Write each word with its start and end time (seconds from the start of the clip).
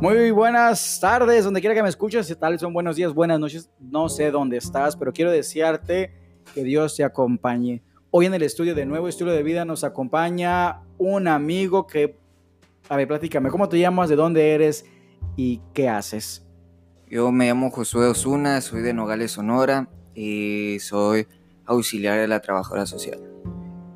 Muy 0.00 0.30
buenas 0.30 1.00
tardes, 1.00 1.44
donde 1.44 1.60
quiera 1.60 1.74
que 1.74 1.82
me 1.82 1.88
escuches, 1.88 2.32
tal 2.38 2.56
son 2.56 2.72
buenos 2.72 2.94
días, 2.94 3.12
buenas 3.12 3.40
noches, 3.40 3.68
no 3.80 4.08
sé 4.08 4.30
dónde 4.30 4.56
estás, 4.56 4.96
pero 4.96 5.12
quiero 5.12 5.32
desearte 5.32 6.12
que 6.54 6.62
Dios 6.62 6.94
te 6.94 7.02
acompañe. 7.02 7.82
Hoy 8.12 8.26
en 8.26 8.34
el 8.34 8.42
estudio 8.42 8.76
de 8.76 8.86
Nuevo 8.86 9.08
Estudio 9.08 9.32
de 9.32 9.42
Vida 9.42 9.64
nos 9.64 9.82
acompaña 9.82 10.82
un 10.98 11.26
amigo 11.26 11.88
que, 11.88 12.16
a 12.88 12.94
ver, 12.94 13.08
platícame, 13.08 13.50
¿cómo 13.50 13.68
te 13.68 13.80
llamas, 13.80 14.08
de 14.08 14.14
dónde 14.14 14.54
eres 14.54 14.86
y 15.34 15.60
qué 15.74 15.88
haces? 15.88 16.46
Yo 17.10 17.32
me 17.32 17.48
llamo 17.48 17.72
Josué 17.72 18.06
Osuna, 18.06 18.60
soy 18.60 18.82
de 18.82 18.94
Nogales, 18.94 19.32
Sonora 19.32 19.88
y 20.14 20.78
soy 20.78 21.26
auxiliar 21.66 22.20
de 22.20 22.28
la 22.28 22.38
trabajadora 22.38 22.86
social. 22.86 23.18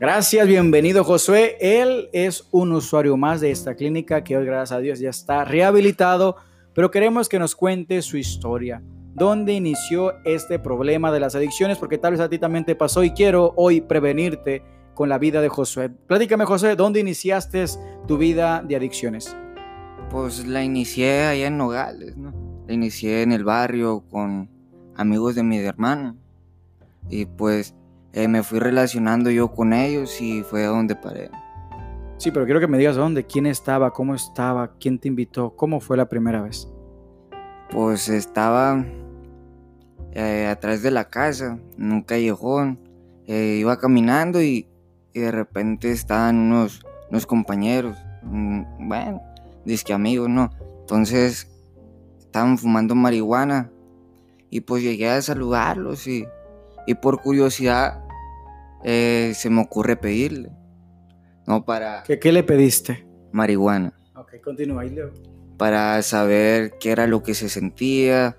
Gracias, 0.00 0.48
bienvenido 0.48 1.04
Josué. 1.04 1.56
Él 1.60 2.08
es 2.12 2.48
un 2.50 2.72
usuario 2.72 3.16
más 3.16 3.40
de 3.40 3.52
esta 3.52 3.76
clínica 3.76 4.24
que 4.24 4.36
hoy, 4.36 4.44
gracias 4.44 4.72
a 4.72 4.80
Dios, 4.80 4.98
ya 4.98 5.10
está 5.10 5.44
rehabilitado, 5.44 6.34
pero 6.74 6.90
queremos 6.90 7.28
que 7.28 7.38
nos 7.38 7.54
cuente 7.54 8.02
su 8.02 8.16
historia. 8.16 8.82
¿Dónde 9.14 9.52
inició 9.52 10.12
este 10.24 10.58
problema 10.58 11.12
de 11.12 11.20
las 11.20 11.36
adicciones? 11.36 11.78
Porque 11.78 11.96
tal 11.96 12.10
vez 12.10 12.20
a 12.20 12.28
ti 12.28 12.40
también 12.40 12.64
te 12.64 12.74
pasó 12.74 13.04
y 13.04 13.12
quiero 13.12 13.54
hoy 13.56 13.80
prevenirte 13.80 14.64
con 14.94 15.08
la 15.08 15.18
vida 15.18 15.40
de 15.40 15.48
Josué. 15.48 15.90
Platícame, 15.90 16.44
Josué, 16.44 16.74
¿dónde 16.74 16.98
iniciaste 16.98 17.64
tu 18.08 18.18
vida 18.18 18.64
de 18.66 18.74
adicciones? 18.74 19.36
Pues 20.10 20.44
la 20.44 20.64
inicié 20.64 21.26
allá 21.26 21.46
en 21.46 21.56
Nogales, 21.56 22.16
¿no? 22.16 22.34
La 22.66 22.74
inicié 22.74 23.22
en 23.22 23.30
el 23.30 23.44
barrio 23.44 24.02
con 24.10 24.50
amigos 24.96 25.36
de 25.36 25.44
mi 25.44 25.58
hermano. 25.58 26.16
Y 27.08 27.26
pues 27.26 27.76
eh, 28.16 28.28
me 28.28 28.44
fui 28.44 28.60
relacionando 28.60 29.28
yo 29.28 29.50
con 29.52 29.72
ellos 29.72 30.20
y 30.20 30.44
fue 30.44 30.64
a 30.64 30.68
donde 30.68 30.94
paré. 30.94 31.32
Sí, 32.16 32.30
pero 32.30 32.44
quiero 32.44 32.60
que 32.60 32.68
me 32.68 32.78
digas 32.78 32.94
dónde, 32.94 33.26
quién 33.26 33.44
estaba, 33.44 33.90
cómo 33.90 34.14
estaba, 34.14 34.76
quién 34.78 35.00
te 35.00 35.08
invitó, 35.08 35.56
cómo 35.56 35.80
fue 35.80 35.96
la 35.96 36.08
primera 36.08 36.40
vez. 36.40 36.68
Pues 37.70 38.08
estaba 38.08 38.84
eh, 40.12 40.46
atrás 40.46 40.80
de 40.82 40.92
la 40.92 41.08
casa, 41.08 41.58
en 41.76 41.92
un 41.92 42.02
callejón. 42.02 42.78
Eh, 43.26 43.56
iba 43.58 43.78
caminando 43.78 44.40
y, 44.40 44.68
de 45.12 45.30
repente 45.32 45.90
estaban 45.90 46.36
unos, 46.36 46.84
unos 47.10 47.26
compañeros, 47.26 47.96
mm, 48.22 48.88
bueno, 48.88 49.22
disque 49.64 49.92
amigos, 49.92 50.28
¿no? 50.28 50.50
Entonces 50.80 51.48
estaban 52.18 52.58
fumando 52.58 52.94
marihuana 52.94 53.70
y 54.50 54.60
pues 54.60 54.82
llegué 54.82 55.08
a 55.08 55.22
saludarlos 55.22 56.06
y, 56.06 56.26
y 56.86 56.94
por 56.94 57.20
curiosidad 57.20 58.03
eh, 58.84 59.32
se 59.34 59.48
me 59.48 59.62
ocurre 59.62 59.96
pedirle. 59.96 60.52
No 61.46 61.64
para... 61.64 62.02
¿Qué, 62.04 62.18
¿Qué, 62.18 62.32
le 62.32 62.42
pediste? 62.42 63.06
Marihuana. 63.32 63.94
Ok, 64.14 64.40
continúa, 64.42 64.84
Leo. 64.84 65.10
Para 65.56 66.00
saber 66.02 66.74
qué 66.78 66.90
era 66.90 67.06
lo 67.06 67.22
que 67.22 67.34
se 67.34 67.48
sentía 67.48 68.36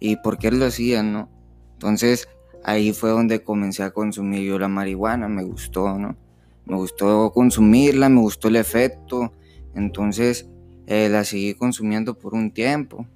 y 0.00 0.16
por 0.16 0.38
qué 0.38 0.50
lo 0.50 0.64
hacían, 0.64 1.12
¿no? 1.12 1.28
Entonces 1.74 2.28
ahí 2.64 2.92
fue 2.92 3.10
donde 3.10 3.42
comencé 3.42 3.82
a 3.82 3.90
consumir 3.90 4.42
yo 4.42 4.58
la 4.58 4.68
marihuana, 4.68 5.28
me 5.28 5.44
gustó, 5.44 5.98
¿no? 5.98 6.16
Me 6.64 6.76
gustó 6.76 7.30
consumirla, 7.32 8.08
me 8.08 8.20
gustó 8.20 8.48
el 8.48 8.56
efecto, 8.56 9.32
entonces 9.74 10.48
eh, 10.86 11.08
la 11.10 11.24
seguí 11.24 11.54
consumiendo 11.54 12.18
por 12.18 12.34
un 12.34 12.52
tiempo. 12.52 13.06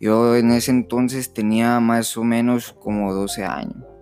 Yo 0.00 0.36
en 0.36 0.50
ese 0.50 0.70
entonces 0.70 1.34
tenía 1.34 1.78
más 1.80 2.16
o 2.16 2.24
menos 2.24 2.72
como 2.72 3.12
12 3.12 3.44
años 3.44 3.93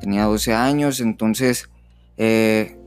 tenía 0.00 0.24
12 0.24 0.54
años, 0.54 1.00
entonces 1.00 1.68
eh, 2.16 2.78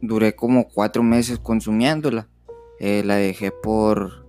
duré 0.00 0.34
como 0.34 0.68
cuatro 0.68 1.02
meses 1.02 1.38
consumiéndola. 1.38 2.28
Eh, 2.78 3.02
la 3.04 3.16
dejé 3.16 3.50
por 3.50 4.26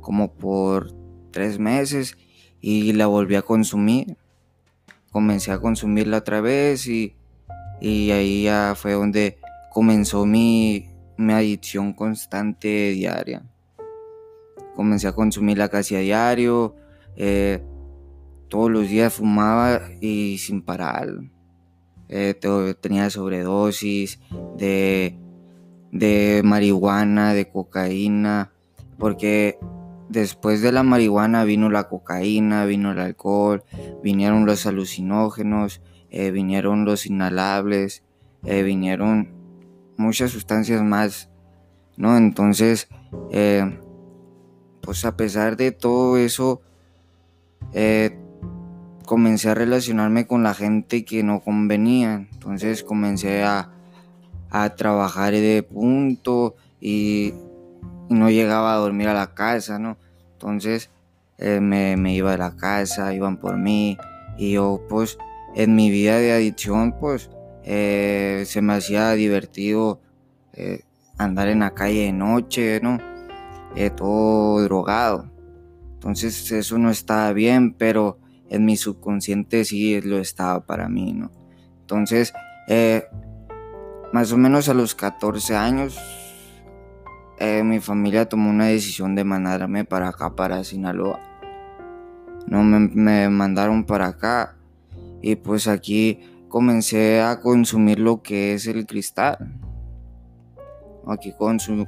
como 0.00 0.32
por 0.32 0.94
tres 1.32 1.58
meses 1.58 2.16
y 2.60 2.92
la 2.92 3.06
volví 3.06 3.34
a 3.34 3.42
consumir. 3.42 4.16
Comencé 5.10 5.52
a 5.52 5.58
consumirla 5.58 6.18
otra 6.18 6.40
vez 6.40 6.86
y, 6.86 7.14
ahí 7.80 8.44
ya 8.44 8.74
fue 8.76 8.92
donde 8.92 9.38
comenzó 9.72 10.26
mi, 10.26 10.88
mi 11.16 11.32
adicción 11.32 11.92
constante 11.92 12.90
diaria. 12.90 13.42
Comencé 14.74 15.08
a 15.08 15.12
consumirla 15.12 15.68
casi 15.68 15.96
a 15.96 16.00
diario. 16.00 16.76
Eh, 17.16 17.62
todos 18.48 18.70
los 18.70 18.88
días 18.88 19.14
fumaba 19.14 19.80
y 20.00 20.38
sin 20.38 20.62
parar. 20.62 21.08
Eh, 22.08 22.34
tenía 22.80 23.10
sobredosis 23.10 24.18
de, 24.56 25.18
de 25.92 26.40
marihuana, 26.42 27.34
de 27.34 27.50
cocaína, 27.50 28.52
porque 28.98 29.58
después 30.08 30.62
de 30.62 30.72
la 30.72 30.82
marihuana 30.82 31.44
vino 31.44 31.68
la 31.68 31.88
cocaína, 31.88 32.64
vino 32.64 32.92
el 32.92 33.00
alcohol, 33.00 33.62
vinieron 34.02 34.46
los 34.46 34.64
alucinógenos, 34.64 35.82
eh, 36.10 36.30
vinieron 36.30 36.86
los 36.86 37.04
inhalables, 37.04 38.04
eh, 38.44 38.62
vinieron 38.62 39.34
muchas 39.98 40.30
sustancias 40.30 40.82
más, 40.82 41.28
¿no? 41.98 42.16
Entonces, 42.16 42.88
pues 44.80 45.04
a 45.04 45.16
pesar 45.16 45.58
de 45.58 45.72
todo 45.72 46.16
eso, 46.16 46.62
comencé 49.08 49.48
a 49.48 49.54
relacionarme 49.54 50.26
con 50.26 50.42
la 50.42 50.52
gente 50.52 51.06
que 51.06 51.22
no 51.22 51.40
convenía. 51.40 52.28
Entonces 52.30 52.84
comencé 52.84 53.42
a, 53.42 53.70
trabajar 54.76 55.32
de 55.32 55.62
punto 55.62 56.54
y, 56.80 57.32
no 58.10 58.30
llegaba 58.30 58.74
a 58.74 58.76
dormir 58.76 59.08
a 59.08 59.14
la 59.14 59.34
casa, 59.34 59.78
¿no? 59.78 59.98
Entonces 60.32 60.90
eh, 61.38 61.60
me, 61.60 62.14
iba 62.14 62.32
de 62.32 62.38
la 62.38 62.56
casa, 62.56 63.12
iban 63.12 63.38
por 63.38 63.56
mí 63.58 63.98
y 64.38 64.52
yo 64.52 64.80
pues 64.88 65.18
en 65.54 65.74
mi 65.74 65.90
vida 65.90 66.16
de 66.16 66.32
adicción 66.32 66.94
pues 66.98 67.28
eh, 67.64 68.44
se 68.46 68.62
me 68.62 68.74
hacía 68.74 69.10
divertido 69.12 70.00
eh, 70.54 70.84
andar 71.18 71.48
en 71.48 71.60
la 71.60 71.74
calle 71.74 72.04
de 72.04 72.12
noche, 72.12 72.80
¿no? 72.82 72.98
todo 73.96 74.62
drogado. 74.62 75.30
Entonces 75.94 76.50
eso 76.50 76.78
no 76.78 76.90
estaba 76.90 77.32
bien, 77.32 77.74
pero 77.74 78.18
en 78.50 78.64
mi 78.64 78.76
subconsciente 78.76 79.64
sí 79.64 80.00
lo 80.00 80.18
estaba 80.18 80.64
para 80.64 80.88
mí, 80.88 81.12
¿no? 81.12 81.30
Entonces, 81.80 82.32
eh, 82.68 83.04
más 84.12 84.32
o 84.32 84.36
menos 84.36 84.68
a 84.68 84.74
los 84.74 84.94
14 84.94 85.56
años, 85.56 85.98
eh, 87.38 87.62
mi 87.62 87.78
familia 87.78 88.28
tomó 88.28 88.50
una 88.50 88.66
decisión 88.66 89.14
de 89.14 89.24
mandarme 89.24 89.84
para 89.84 90.08
acá, 90.08 90.34
para 90.34 90.64
Sinaloa. 90.64 91.20
No 92.46 92.62
me, 92.62 93.28
mandaron 93.28 93.84
para 93.84 94.06
acá 94.06 94.56
y 95.20 95.36
pues 95.36 95.68
aquí 95.68 96.20
comencé 96.48 97.20
a 97.20 97.40
consumir 97.40 98.00
lo 98.00 98.22
que 98.22 98.54
es 98.54 98.66
el 98.66 98.86
cristal. 98.86 99.38
Aquí 101.06 101.32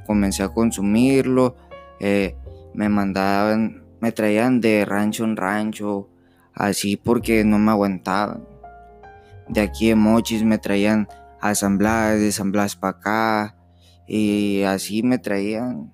comencé 0.05 0.43
a 0.43 0.49
consumirlo, 0.49 1.55
eh, 1.99 2.35
me 2.73 2.89
mandaban, 2.89 3.83
me 3.99 4.11
traían 4.11 4.61
de 4.61 4.85
rancho 4.85 5.23
en 5.23 5.35
rancho, 5.35 6.10
así 6.53 6.97
porque 6.97 7.43
no 7.43 7.59
me 7.59 7.71
aguantaban. 7.71 8.47
De 9.47 9.61
aquí 9.61 9.89
en 9.89 9.99
Mochis 9.99 10.43
me 10.43 10.57
traían 10.57 11.07
asambladas, 11.41 12.19
de 12.19 12.29
asambladas 12.29 12.75
para 12.75 12.97
acá, 12.97 13.55
y 14.07 14.63
así 14.63 15.03
me 15.03 15.17
traían. 15.17 15.91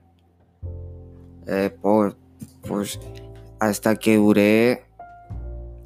Eh, 1.47 1.69
por, 1.81 2.17
pues 2.67 2.99
hasta 3.59 3.95
que 3.95 4.17
duré, 4.17 4.83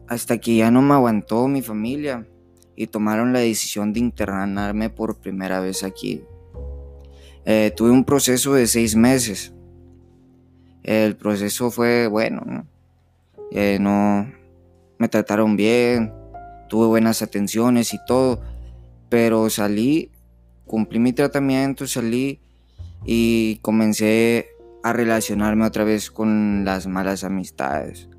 hasta 0.07 0.37
que 0.39 0.55
ya 0.55 0.71
no 0.71 0.81
me 0.81 0.93
aguantó 0.93 1.47
mi 1.47 1.61
familia 1.61 2.27
y 2.75 2.87
tomaron 2.87 3.31
la 3.31 3.39
decisión 3.39 3.93
de 3.93 3.99
internarme 3.99 4.89
por 4.89 5.19
primera 5.19 5.59
vez 5.59 5.83
aquí. 5.83 6.23
Eh, 7.45 7.71
tuve 7.75 7.91
un 7.91 8.03
proceso 8.03 8.53
de 8.53 8.67
seis 8.67 8.95
meses. 8.95 9.53
El 10.83 11.15
proceso 11.15 11.69
fue 11.69 12.07
bueno, 12.07 12.41
¿no? 12.45 12.67
Eh, 13.51 13.77
no, 13.79 14.31
me 15.01 15.09
trataron 15.09 15.55
bien, 15.55 16.13
tuve 16.69 16.85
buenas 16.85 17.23
atenciones 17.23 17.91
y 17.95 17.97
todo, 18.05 18.39
pero 19.09 19.49
salí, 19.49 20.11
cumplí 20.67 20.99
mi 20.99 21.11
tratamiento, 21.11 21.87
salí 21.87 22.39
y 23.03 23.55
comencé 23.63 24.49
a 24.83 24.93
relacionarme 24.93 25.65
otra 25.65 25.85
vez 25.85 26.11
con 26.11 26.65
las 26.65 26.85
malas 26.85 27.23
amistades. 27.23 28.09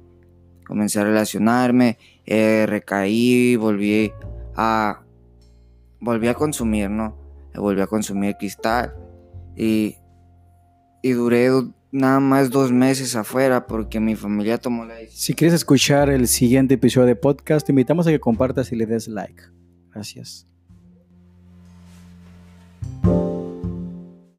Comencé 0.66 0.98
a 0.98 1.04
relacionarme, 1.04 1.98
eh, 2.26 2.66
recaí, 2.66 3.54
volví 3.54 4.10
a, 4.56 5.02
volví 6.00 6.26
a 6.26 6.34
consumir, 6.34 6.90
¿no? 6.90 7.16
Volví 7.54 7.80
a 7.80 7.86
consumir 7.86 8.34
cristal 8.36 8.92
y, 9.56 9.98
y 11.00 11.12
duré 11.12 11.48
nada 11.92 12.18
más 12.18 12.50
dos 12.50 12.72
meses 12.72 13.14
afuera 13.14 13.66
porque 13.66 14.00
mi 14.00 14.16
familia 14.16 14.58
tomó 14.58 14.84
la 14.84 14.94
decisión. 14.94 15.20
Si 15.20 15.34
quieres 15.34 15.54
escuchar 15.54 16.10
el 16.10 16.26
siguiente 16.26 16.74
episodio 16.74 17.06
de 17.06 17.16
podcast, 17.16 17.66
te 17.66 17.72
invitamos 17.72 18.06
a 18.06 18.10
que 18.10 18.18
compartas 18.18 18.72
y 18.72 18.76
le 18.76 18.86
des 18.86 19.06
like. 19.06 19.42
Gracias. 19.92 20.48